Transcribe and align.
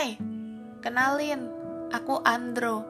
Hai, 0.00 0.16
kenalin, 0.80 1.44
aku 1.92 2.24
Andro. 2.24 2.88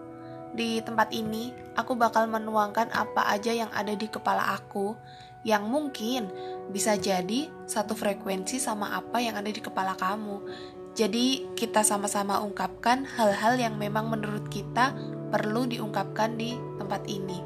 Di 0.55 0.79
tempat 0.79 1.11
ini, 1.11 1.51
aku 1.75 1.98
bakal 1.98 2.30
menuangkan 2.30 2.87
apa 2.95 3.27
aja 3.35 3.51
yang 3.51 3.67
ada 3.75 3.98
di 3.98 4.07
kepala 4.07 4.55
aku, 4.55 4.95
yang 5.43 5.67
mungkin 5.67 6.31
bisa 6.71 6.95
jadi 6.95 7.51
satu 7.66 7.98
frekuensi 7.98 8.62
sama 8.62 8.95
apa 8.95 9.19
yang 9.19 9.34
ada 9.34 9.51
di 9.51 9.59
kepala 9.59 9.98
kamu. 9.98 10.38
Jadi, 10.95 11.51
kita 11.59 11.83
sama-sama 11.83 12.38
ungkapkan 12.46 13.02
hal-hal 13.19 13.59
yang 13.59 13.74
memang 13.74 14.06
menurut 14.06 14.47
kita 14.47 14.95
perlu 15.34 15.66
diungkapkan 15.66 16.38
di 16.38 16.55
tempat 16.79 17.11
ini. 17.11 17.42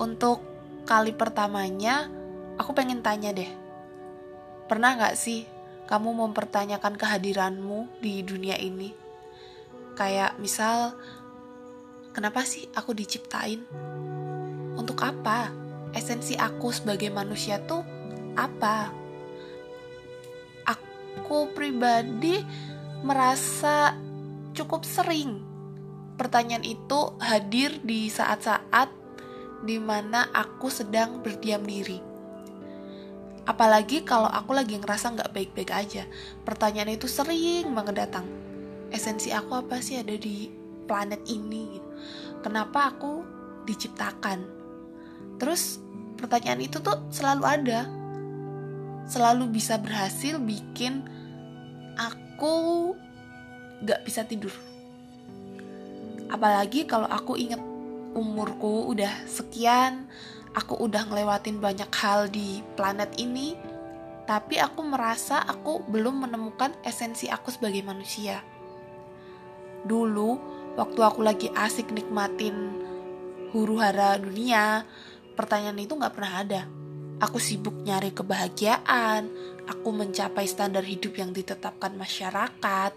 Untuk 0.00 0.40
kali 0.88 1.12
pertamanya, 1.12 2.08
aku 2.56 2.72
pengen 2.72 3.04
tanya 3.04 3.36
deh, 3.36 3.52
pernah 4.64 4.96
gak 4.96 5.12
sih 5.12 5.57
kamu 5.88 6.12
mempertanyakan 6.12 7.00
kehadiranmu 7.00 8.04
di 8.04 8.20
dunia 8.20 8.60
ini? 8.60 8.92
Kayak 9.96 10.36
misal, 10.36 10.92
kenapa 12.12 12.44
sih 12.44 12.68
aku 12.76 12.92
diciptain? 12.92 13.64
Untuk 14.76 15.00
apa? 15.00 15.48
Esensi 15.96 16.36
aku 16.36 16.68
sebagai 16.68 17.08
manusia 17.08 17.56
tuh 17.64 17.80
apa? 18.36 18.92
Aku 20.68 21.48
pribadi 21.56 22.36
merasa 23.00 23.96
cukup 24.52 24.84
sering 24.84 25.40
pertanyaan 26.20 26.66
itu 26.68 27.16
hadir 27.22 27.80
di 27.80 28.12
saat-saat 28.12 28.90
di 29.62 29.78
mana 29.80 30.28
aku 30.34 30.68
sedang 30.68 31.24
berdiam 31.24 31.64
diri. 31.64 32.07
Apalagi 33.48 34.04
kalau 34.04 34.28
aku 34.28 34.52
lagi 34.52 34.76
ngerasa 34.76 35.16
nggak 35.16 35.32
baik-baik 35.32 35.72
aja. 35.72 36.04
Pertanyaan 36.44 36.92
itu 36.92 37.08
sering 37.08 37.72
banget 37.72 38.04
datang. 38.04 38.28
Esensi 38.92 39.32
aku 39.32 39.56
apa 39.56 39.80
sih 39.80 39.96
ada 39.96 40.12
di 40.12 40.52
planet 40.84 41.24
ini? 41.24 41.80
Gitu. 41.80 41.88
Kenapa 42.44 42.92
aku 42.92 43.24
diciptakan? 43.64 44.44
Terus 45.40 45.80
pertanyaan 46.20 46.60
itu 46.60 46.76
tuh 46.84 47.08
selalu 47.08 47.44
ada. 47.48 47.88
Selalu 49.08 49.48
bisa 49.48 49.80
berhasil 49.80 50.36
bikin 50.36 51.00
aku 51.96 52.92
gak 53.80 54.04
bisa 54.04 54.28
tidur 54.28 54.52
apalagi 56.28 56.84
kalau 56.84 57.08
aku 57.08 57.34
inget 57.40 57.60
umurku 58.12 58.88
udah 58.92 59.10
sekian 59.28 60.08
aku 60.58 60.74
udah 60.82 61.06
ngelewatin 61.06 61.62
banyak 61.62 61.86
hal 61.94 62.26
di 62.26 62.66
planet 62.74 63.14
ini 63.22 63.54
tapi 64.26 64.58
aku 64.58 64.82
merasa 64.82 65.40
aku 65.40 65.86
belum 65.86 66.26
menemukan 66.26 66.74
esensi 66.84 67.30
aku 67.30 67.48
sebagai 67.48 67.80
manusia. 67.86 68.44
Dulu 69.86 70.36
waktu 70.76 71.00
aku 71.00 71.24
lagi 71.24 71.48
asik 71.54 71.94
nikmatin 71.94 72.76
huru 73.54 73.80
hara 73.80 74.20
dunia 74.20 74.84
pertanyaan 75.32 75.80
itu 75.80 75.96
gak 75.96 76.12
pernah 76.12 76.34
ada. 76.44 76.62
Aku 77.24 77.40
sibuk 77.40 77.72
nyari 77.86 78.12
kebahagiaan 78.12 79.30
aku 79.64 79.88
mencapai 79.94 80.44
standar 80.44 80.84
hidup 80.84 81.16
yang 81.16 81.32
ditetapkan 81.32 81.96
masyarakat 81.96 82.92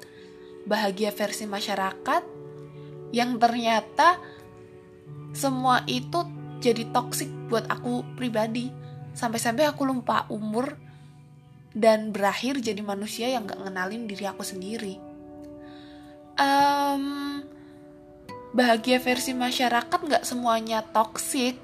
bahagia 0.68 1.16
versi 1.16 1.48
masyarakat 1.48 2.24
yang 3.16 3.40
ternyata 3.40 4.20
semua 5.32 5.88
itu 5.88 6.41
jadi 6.62 6.88
toksik 6.94 7.28
buat 7.50 7.66
aku 7.68 8.06
pribadi. 8.16 8.70
Sampai-sampai 9.12 9.68
aku 9.68 9.84
lupa 9.84 10.30
umur 10.32 10.78
dan 11.76 12.14
berakhir 12.16 12.62
jadi 12.64 12.80
manusia 12.80 13.28
yang 13.28 13.50
gak 13.50 13.60
ngenalin 13.60 14.08
diri 14.08 14.24
aku 14.30 14.46
sendiri. 14.46 14.96
Um, 16.40 17.44
bahagia 18.56 19.02
versi 19.02 19.36
masyarakat 19.36 20.00
gak 20.08 20.24
semuanya 20.24 20.86
toksik 20.86 21.60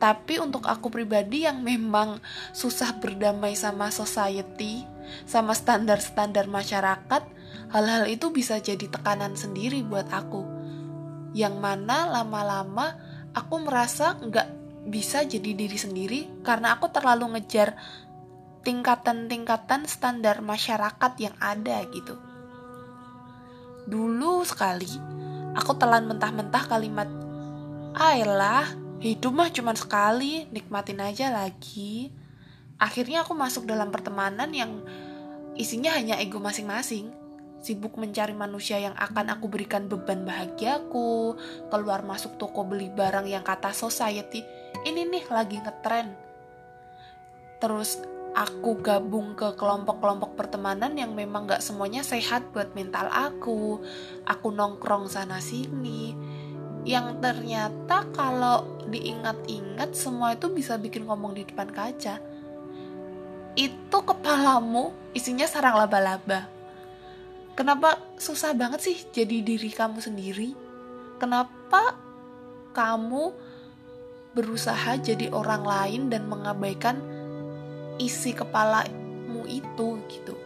tapi 0.00 0.40
untuk 0.40 0.64
aku 0.64 0.88
pribadi 0.88 1.44
yang 1.44 1.60
memang 1.60 2.24
susah 2.56 2.96
berdamai 2.96 3.52
sama 3.52 3.92
society 3.92 4.80
sama 5.26 5.52
standar-standar 5.52 6.46
masyarakat 6.46 7.22
hal-hal 7.70 8.04
itu 8.08 8.30
bisa 8.32 8.58
jadi 8.58 8.86
tekanan 8.90 9.34
sendiri 9.34 9.82
buat 9.82 10.08
aku. 10.10 10.42
Yang 11.34 11.56
mana 11.62 12.10
lama-lama 12.10 12.98
aku 13.34 13.54
merasa 13.62 14.18
nggak 14.18 14.48
bisa 14.88 15.22
jadi 15.28 15.52
diri 15.52 15.78
sendiri 15.78 16.20
karena 16.42 16.74
aku 16.74 16.88
terlalu 16.88 17.36
ngejar 17.36 17.76
tingkatan-tingkatan 18.64 19.88
standar 19.88 20.40
masyarakat 20.44 21.12
yang 21.20 21.36
ada 21.40 21.84
gitu. 21.92 22.16
Dulu 23.88 24.44
sekali 24.44 24.90
aku 25.56 25.72
telan 25.76 26.06
mentah-mentah 26.08 26.64
kalimat 26.68 27.08
ayolah 27.96 28.68
hidup 29.00 29.32
mah 29.32 29.50
cuma 29.50 29.72
sekali 29.76 30.48
nikmatin 30.52 31.00
aja 31.00 31.32
lagi. 31.32 32.12
Akhirnya 32.80 33.24
aku 33.28 33.36
masuk 33.36 33.68
dalam 33.68 33.92
pertemanan 33.92 34.48
yang 34.56 34.80
isinya 35.52 35.92
hanya 35.92 36.16
ego 36.16 36.40
masing-masing 36.40 37.19
sibuk 37.60 38.00
mencari 38.00 38.32
manusia 38.32 38.80
yang 38.80 38.96
akan 38.96 39.28
aku 39.36 39.52
berikan 39.52 39.86
beban 39.86 40.24
bahagiaku, 40.24 41.36
keluar 41.68 42.00
masuk 42.00 42.40
toko 42.40 42.64
beli 42.64 42.88
barang 42.88 43.28
yang 43.28 43.44
kata 43.44 43.76
society, 43.76 44.40
ini 44.88 45.04
nih 45.04 45.24
lagi 45.28 45.60
ngetren. 45.60 46.16
Terus 47.60 48.00
aku 48.32 48.80
gabung 48.80 49.36
ke 49.36 49.52
kelompok-kelompok 49.60 50.40
pertemanan 50.40 50.96
yang 50.96 51.12
memang 51.12 51.44
gak 51.44 51.60
semuanya 51.60 52.00
sehat 52.00 52.48
buat 52.56 52.72
mental 52.72 53.12
aku. 53.12 53.84
Aku 54.24 54.48
nongkrong 54.48 55.12
sana 55.12 55.44
sini. 55.44 56.16
Yang 56.88 57.20
ternyata 57.20 58.08
kalau 58.16 58.80
diingat-ingat 58.88 59.92
semua 59.92 60.32
itu 60.32 60.48
bisa 60.48 60.80
bikin 60.80 61.04
ngomong 61.04 61.36
di 61.36 61.44
depan 61.44 61.68
kaca. 61.68 62.16
Itu 63.52 63.98
kepalamu 64.00 64.96
isinya 65.12 65.44
sarang 65.44 65.76
laba-laba 65.76 66.59
Kenapa 67.60 68.00
susah 68.16 68.56
banget 68.56 68.80
sih 68.80 68.96
jadi 69.12 69.44
diri 69.44 69.68
kamu 69.68 70.00
sendiri? 70.00 70.56
Kenapa 71.20 71.92
kamu 72.72 73.36
berusaha 74.32 74.96
jadi 74.96 75.28
orang 75.28 75.68
lain 75.68 76.08
dan 76.08 76.24
mengabaikan 76.24 76.96
isi 78.00 78.32
kepalamu 78.32 79.44
itu 79.44 80.00
gitu? 80.08 80.40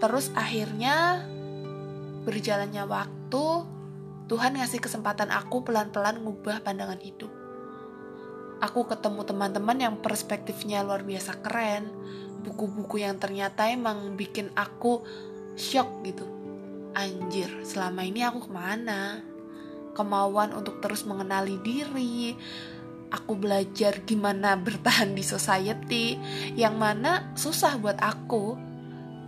Terus 0.00 0.32
akhirnya 0.32 1.28
berjalannya 2.24 2.88
waktu, 2.88 3.44
Tuhan 4.32 4.56
ngasih 4.56 4.80
kesempatan 4.80 5.28
aku 5.28 5.60
pelan-pelan 5.60 6.24
ngubah 6.24 6.64
pandangan 6.64 7.04
hidup. 7.04 7.28
Aku 8.64 8.88
ketemu 8.88 9.28
teman-teman 9.28 9.76
yang 9.76 10.00
perspektifnya 10.00 10.80
luar 10.80 11.04
biasa 11.04 11.36
keren, 11.44 11.84
buku-buku 12.44 13.00
yang 13.00 13.16
ternyata 13.16 13.68
emang 13.70 14.18
bikin 14.18 14.52
aku 14.52 15.04
shock 15.56 16.02
gitu. 16.04 16.24
Anjir 16.96 17.48
selama 17.64 18.04
ini 18.04 18.24
aku 18.24 18.48
ke 18.48 18.50
mana? 18.52 19.20
Kemauan 19.96 20.52
untuk 20.52 20.80
terus 20.84 21.04
mengenali 21.08 21.56
diri. 21.60 22.36
Aku 23.08 23.38
belajar 23.38 24.02
gimana 24.02 24.58
bertahan 24.58 25.14
di 25.14 25.22
society 25.22 26.18
yang 26.58 26.76
mana 26.76 27.32
susah 27.38 27.78
buat 27.78 28.02
aku 28.02 28.58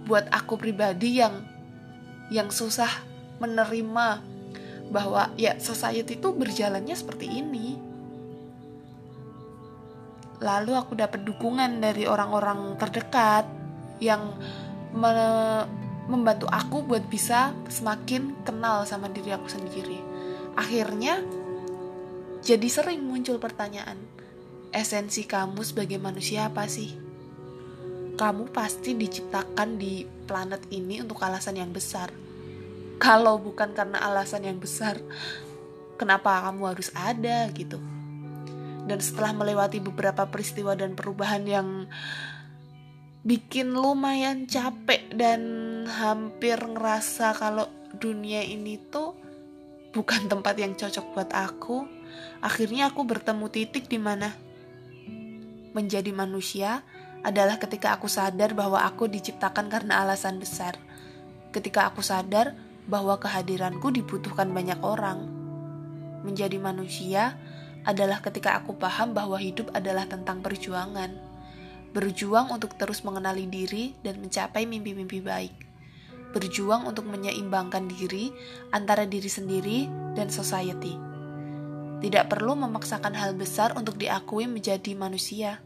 buat 0.09 0.25
aku 0.33 0.57
pribadi 0.57 1.21
yang 1.21 1.45
yang 2.33 2.49
susah 2.49 2.89
menerima 3.39 4.25
bahwa 4.89 5.31
ya 5.37 5.61
society 5.61 6.17
itu 6.17 6.33
berjalannya 6.33 6.97
seperti 6.97 7.29
ini 7.29 7.88
lalu 10.39 10.73
aku 10.75 10.95
dapat 10.95 11.27
dukungan 11.27 11.83
dari 11.83 12.07
orang-orang 12.07 12.79
terdekat 12.79 13.47
yang 13.99 14.35
me 14.95 15.13
membantu 16.09 16.49
aku 16.49 16.89
buat 16.89 17.05
bisa 17.05 17.53
semakin 17.69 18.33
kenal 18.41 18.89
sama 18.89 19.13
diri 19.13 19.29
aku 19.29 19.45
sendiri. 19.45 20.01
Akhirnya 20.57 21.21
jadi 22.41 22.65
sering 22.65 23.05
muncul 23.05 23.37
pertanyaan, 23.37 24.01
esensi 24.73 25.29
kamu 25.29 25.61
sebagai 25.61 26.01
manusia 26.01 26.49
apa 26.49 26.65
sih? 26.65 26.97
Kamu 28.17 28.49
pasti 28.57 28.97
diciptakan 28.97 29.77
di 29.77 30.09
planet 30.25 30.73
ini 30.73 31.05
untuk 31.05 31.21
alasan 31.21 31.61
yang 31.61 31.77
besar. 31.77 32.09
Kalau 32.97 33.37
bukan 33.37 33.77
karena 33.77 34.01
alasan 34.01 34.49
yang 34.49 34.57
besar, 34.57 34.97
kenapa 36.01 36.41
kamu 36.49 36.73
harus 36.73 36.89
ada 36.97 37.53
gitu? 37.53 37.77
Dan 38.89 38.99
setelah 39.05 39.37
melewati 39.37 39.79
beberapa 39.85 40.25
peristiwa 40.27 40.73
dan 40.73 40.97
perubahan 40.97 41.45
yang 41.45 41.69
bikin 43.23 43.77
lumayan 43.77 44.49
capek 44.49 45.13
dan 45.13 45.43
hampir 45.85 46.57
ngerasa 46.57 47.37
kalau 47.37 47.69
dunia 48.01 48.41
ini 48.41 48.81
tuh 48.89 49.13
bukan 49.93 50.27
tempat 50.33 50.57
yang 50.57 50.73
cocok 50.73 51.07
buat 51.13 51.31
aku 51.37 51.85
akhirnya 52.41 52.89
aku 52.89 53.05
bertemu 53.05 53.47
titik 53.53 53.85
di 53.93 54.01
mana 54.01 54.33
menjadi 55.77 56.11
manusia 56.11 56.83
adalah 57.23 57.59
ketika 57.59 57.95
aku 57.95 58.07
sadar 58.07 58.55
bahwa 58.55 58.83
aku 58.83 59.11
diciptakan 59.11 59.67
karena 59.71 60.03
alasan 60.07 60.39
besar. 60.39 60.79
Ketika 61.51 61.89
aku 61.91 62.05
sadar 62.05 62.55
bahwa 62.87 63.19
kehadiranku 63.19 63.91
dibutuhkan 63.91 64.51
banyak 64.51 64.79
orang. 64.83 65.27
Menjadi 66.23 66.59
manusia 66.59 67.39
adalah 67.83 68.23
ketika 68.23 68.59
aku 68.59 68.75
paham 68.75 69.15
bahwa 69.15 69.39
hidup 69.39 69.71
adalah 69.75 70.07
tentang 70.07 70.43
perjuangan. 70.43 71.15
Berjuang 71.95 72.53
untuk 72.53 72.75
terus 72.79 73.03
mengenali 73.03 73.47
diri 73.47 73.97
dan 74.03 74.23
mencapai 74.23 74.67
mimpi-mimpi 74.67 75.19
baik. 75.23 75.55
Berjuang 76.35 76.85
untuk 76.85 77.09
menyeimbangkan 77.09 77.89
diri 77.89 78.31
antara 78.71 79.09
diri 79.09 79.31
sendiri 79.31 79.79
dan 80.13 80.29
society. 80.29 80.95
Tidak 81.99 82.31
perlu 82.31 82.55
memaksakan 82.55 83.17
hal 83.17 83.35
besar 83.35 83.75
untuk 83.75 83.99
diakui 83.99 84.47
menjadi 84.47 84.95
manusia 84.95 85.59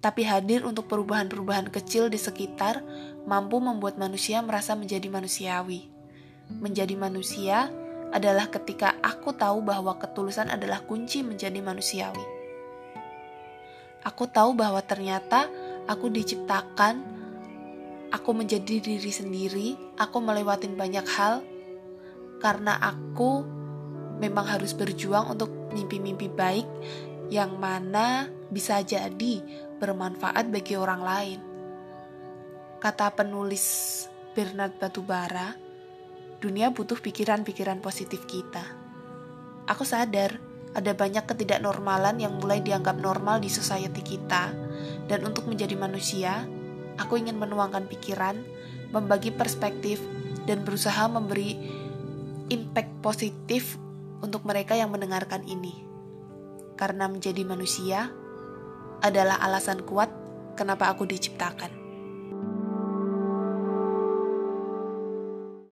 tapi 0.00 0.24
hadir 0.24 0.64
untuk 0.64 0.88
perubahan-perubahan 0.88 1.68
kecil 1.68 2.08
di 2.08 2.16
sekitar 2.16 2.80
mampu 3.28 3.60
membuat 3.60 4.00
manusia 4.00 4.40
merasa 4.40 4.72
menjadi 4.72 5.12
manusiawi. 5.12 5.92
Menjadi 6.50 6.96
manusia 6.96 7.68
adalah 8.10 8.50
ketika 8.50 8.98
aku 9.00 9.34
tahu 9.34 9.62
bahwa 9.62 9.96
ketulusan 9.98 10.50
adalah 10.50 10.82
kunci 10.82 11.22
menjadi 11.22 11.62
manusiawi. 11.62 12.26
Aku 14.02 14.26
tahu 14.26 14.56
bahwa 14.56 14.80
ternyata 14.80 15.46
aku 15.86 16.08
diciptakan, 16.08 17.04
aku 18.10 18.30
menjadi 18.32 18.80
diri 18.80 19.12
sendiri, 19.12 19.68
aku 20.00 20.18
melewati 20.18 20.66
banyak 20.72 21.06
hal 21.06 21.44
karena 22.40 22.80
aku 22.80 23.44
memang 24.20 24.48
harus 24.48 24.72
berjuang 24.72 25.28
untuk 25.32 25.52
mimpi-mimpi 25.72 26.28
baik 26.32 26.66
yang 27.30 27.60
mana 27.60 28.26
bisa 28.50 28.82
jadi 28.82 29.40
bermanfaat 29.78 30.50
bagi 30.50 30.74
orang 30.74 31.02
lain. 31.04 31.40
Kata 32.80 33.12
penulis 33.12 33.64
Bernard 34.32 34.76
Batubara, 34.80 35.52
dunia 36.40 36.72
butuh 36.72 36.96
pikiran-pikiran 36.96 37.84
positif 37.84 38.24
kita. 38.24 38.64
Aku 39.68 39.84
sadar 39.84 40.40
ada 40.72 40.96
banyak 40.96 41.28
ketidaknormalan 41.28 42.16
yang 42.16 42.40
mulai 42.40 42.64
dianggap 42.64 42.96
normal 42.96 43.44
di 43.44 43.52
society 43.52 44.00
kita, 44.00 44.56
dan 45.04 45.20
untuk 45.28 45.44
menjadi 45.46 45.76
manusia, 45.76 46.48
aku 46.96 47.20
ingin 47.20 47.36
menuangkan 47.36 47.84
pikiran, 47.86 48.40
membagi 48.88 49.36
perspektif, 49.36 50.00
dan 50.48 50.64
berusaha 50.64 51.06
memberi 51.12 51.60
impact 52.48 52.90
positif 53.04 53.76
untuk 54.24 54.42
mereka 54.48 54.74
yang 54.74 54.88
mendengarkan 54.88 55.44
ini. 55.44 55.84
Karena 56.80 57.04
menjadi 57.06 57.44
manusia 57.44 58.08
adalah 59.04 59.36
alasan 59.44 59.84
kuat 59.84 60.08
kenapa 60.56 60.88
aku 60.88 61.04
diciptakan. 61.04 61.79